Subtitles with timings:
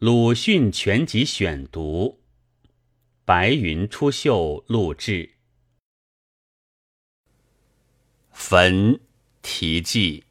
[0.00, 2.20] 鲁迅全集选读，
[3.24, 5.32] 白云出岫录制。
[8.30, 9.00] 坟
[9.42, 10.22] 题记，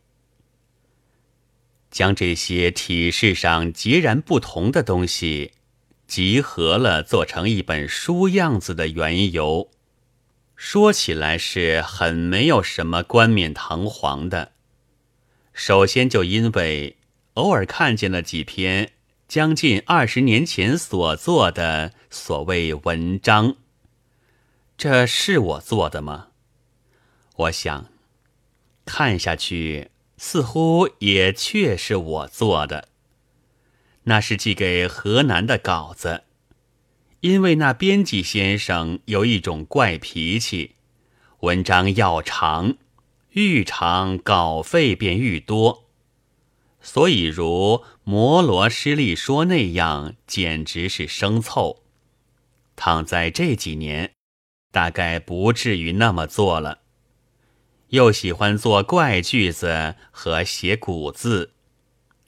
[1.92, 5.52] 将这些体式上截然不同的东西
[6.08, 9.70] 集合了，做成一本书样子的缘由，
[10.56, 14.54] 说起来是很没有什么冠冕堂皇的。
[15.52, 16.96] 首先就因为
[17.34, 18.94] 偶尔看见了几篇。
[19.28, 23.58] 将近二十年前所做的所谓文章，
[24.78, 26.28] 这是我做的吗？
[27.36, 27.88] 我想，
[28.86, 32.88] 看下去似乎也确是我做的。
[34.04, 36.24] 那是寄给河南的稿子，
[37.20, 40.76] 因为那编辑先生有一种怪脾气，
[41.42, 42.78] 文章要长，
[43.32, 45.87] 愈长稿费便愈多。
[46.88, 51.84] 所以，如摩罗诗力说那样，简直是生凑。
[52.78, 54.14] 倘在这几年，
[54.72, 56.80] 大概不至于那么做了。
[57.90, 61.52] 又喜欢做怪句子和写古字，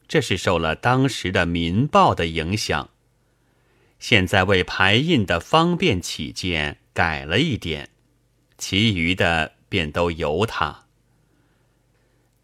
[0.10, 2.90] 这是受了当时的《民报》的影响。
[3.98, 7.92] 现在为排印的方便起见，改了一点，
[8.58, 10.89] 其余的便都由他。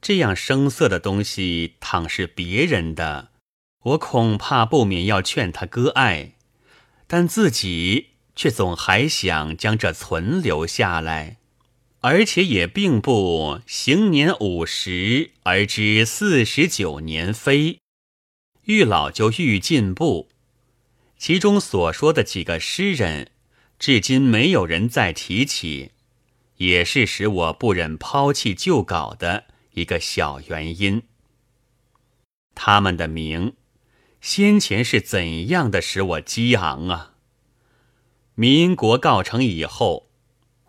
[0.05, 3.31] 这样生涩的东西，倘是别人的，
[3.81, 6.33] 我恐怕不免要劝他割爱，
[7.07, 11.37] 但自己却总还想将这存留下来，
[12.01, 17.79] 而且也并不行年五十而知四十九年非，
[18.65, 20.29] 愈老就愈进步。
[21.17, 23.31] 其中所说的几个诗人，
[23.79, 25.93] 至今没有人再提起，
[26.57, 29.45] 也是使我不忍抛弃旧稿的。
[29.75, 31.03] 一个小原因，
[32.55, 33.57] 他们的名
[34.21, 37.15] 先前是怎样的使我激昂啊！
[38.35, 40.09] 民国告成以后，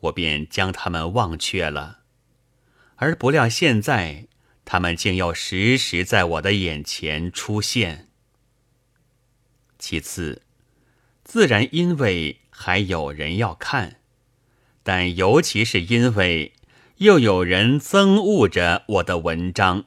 [0.00, 2.00] 我便将他们忘却了，
[2.96, 4.26] 而不料现在
[4.64, 8.08] 他们竟又时时在我的眼前出现。
[9.78, 10.42] 其次，
[11.22, 14.00] 自然因为还有人要看，
[14.82, 16.54] 但尤其是因为。
[16.98, 19.84] 又有人憎恶着我的文章。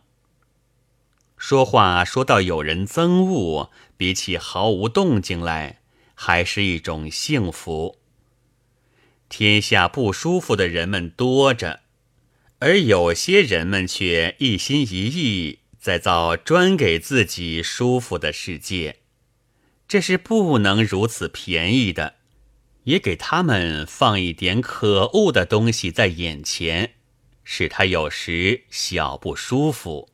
[1.38, 5.80] 说话说到有人憎恶，比起毫无动静来，
[6.14, 7.98] 还是一种幸福。
[9.28, 11.80] 天下不舒服的人们多着，
[12.60, 18.98] 而有些人们却一心一意在造专给自己舒服的世界，
[19.88, 22.18] 这是不能如此便宜的，
[22.84, 26.94] 也给他们放一点可恶的东西在眼前。
[27.52, 30.08] 使他有时小不舒服，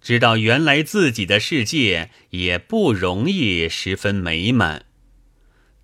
[0.00, 4.84] 知道原来自己的世界也不容易十分美满。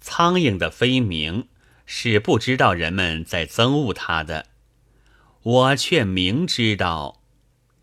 [0.00, 1.46] 苍蝇的飞鸣
[1.86, 4.46] 是不知道人们在憎恶他的，
[5.44, 7.22] 我却明知道。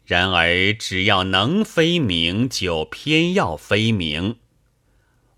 [0.06, 4.35] 然而只要能飞鸣，就偏要飞鸣。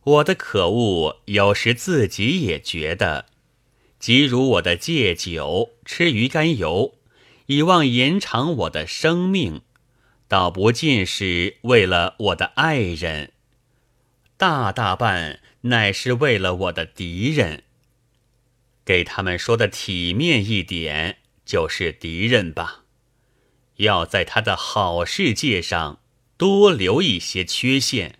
[0.03, 3.27] 我的可恶有时自己也觉得，
[3.99, 6.95] 即如我的戒酒、吃鱼肝油。
[7.49, 9.63] 以望延长我的生命，
[10.27, 13.31] 倒不尽是为了我的爱人，
[14.37, 17.63] 大大半乃是为了我的敌人。
[18.85, 22.83] 给他们说的体面一点，就是敌人吧。
[23.77, 26.01] 要在他的好世界上
[26.37, 28.19] 多留一些缺陷。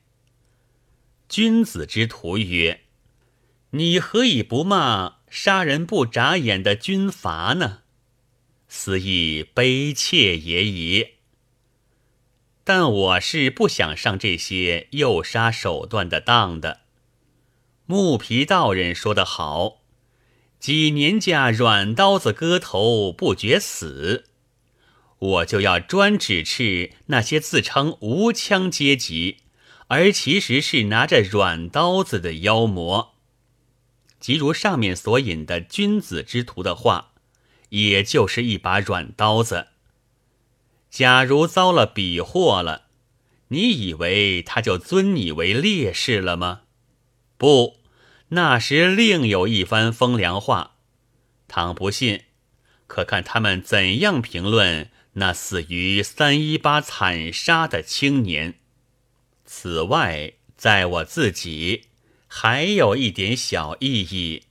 [1.28, 2.82] 君子之徒曰
[3.78, 7.84] ：“你何以不骂杀人不眨眼的军阀呢？”
[8.72, 11.08] 思亦悲切也已，
[12.64, 16.82] 但我是不想上这些诱杀手段的当的。
[17.88, 19.82] 木皮道人说得好
[20.62, 24.26] ：“几年家软刀子割头不觉死。”
[25.18, 29.38] 我就要专指斥那些自称无枪阶级，
[29.88, 33.16] 而其实是拿着软刀子的妖魔。
[34.20, 37.09] 即如上面所引的君子之徒的话。
[37.70, 39.68] 也就是一把软刀子。
[40.90, 42.88] 假如遭了比祸了，
[43.50, 46.62] 你以为他就尊你为烈士了吗？
[47.38, 47.78] 不，
[48.30, 50.76] 那时另有一番风凉话。
[51.48, 52.24] 倘不信，
[52.88, 58.56] 可看他们怎样评论那死于三一八惨杀的青年。
[59.46, 61.86] 此外，在我自己
[62.28, 64.44] 还有一点小意义。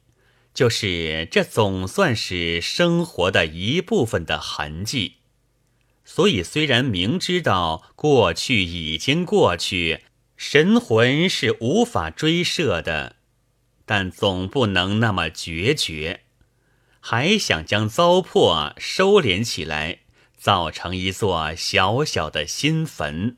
[0.58, 5.19] 就是这总算是生活的一部分的痕迹，
[6.05, 10.02] 所以虽然明知道过去已经过去，
[10.37, 13.14] 神魂是无法追摄的，
[13.87, 16.22] 但总不能那么决绝，
[16.99, 20.00] 还想将糟粕收敛起来，
[20.37, 23.37] 造成一座小小的新坟，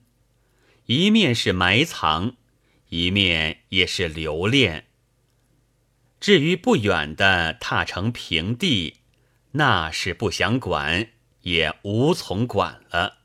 [0.86, 2.36] 一面是埋藏，
[2.88, 4.86] 一面也是留恋。
[6.20, 8.98] 至于不远的踏成平地，
[9.52, 11.08] 那是不想管，
[11.40, 13.20] 也无从管了。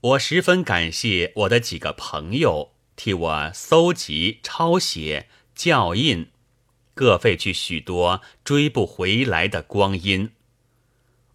[0.00, 6.30] 我十分感谢我的几个朋友替我搜集、抄写、校印，
[6.92, 10.32] 各费去许多追不回来的光阴。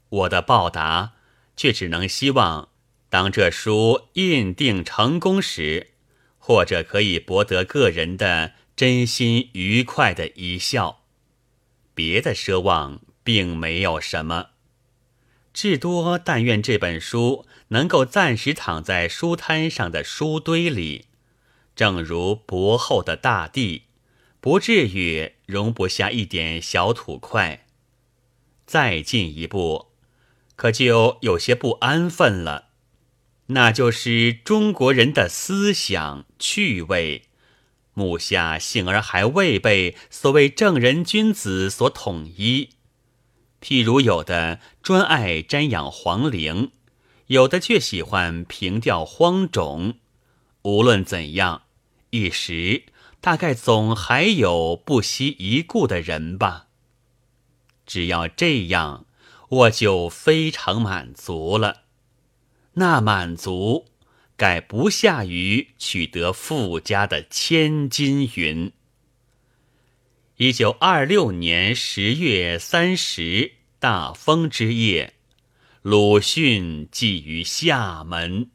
[0.09, 1.13] 我的报答
[1.56, 2.68] 却只能希望，
[3.09, 5.91] 当这书印定成功时，
[6.38, 11.04] 或者可以博得个人的真心愉快的一笑。
[11.94, 14.48] 别的奢望并没有什么。
[15.54, 21.06] 至多但愿这本书能够暂时躺在书摊上的书堆里，
[21.75, 23.83] 正如薄厚的大地，
[24.39, 27.68] 不至于容不下一点小土块。
[28.66, 29.92] 再进一步，
[30.56, 32.69] 可就有些不安分了，
[33.45, 37.28] 那就是中国人的思想趣味，
[37.93, 42.69] 目下幸而还未被所谓正人君子所统一。
[43.61, 46.71] 譬如有的专爱瞻仰皇陵，
[47.27, 49.95] 有的却喜欢凭吊荒冢。
[50.63, 51.63] 无论怎样，
[52.09, 52.83] 一时
[53.19, 56.67] 大概总还有不惜一顾的人吧。
[57.85, 59.05] 只要这样，
[59.49, 61.81] 我就非常满足了。
[62.73, 63.85] 那满足，
[64.41, 68.71] 盖不下于取得富家的千金云。
[70.38, 75.13] 一九二六年十月三十大风之夜，
[75.83, 78.49] 鲁迅寄于厦门。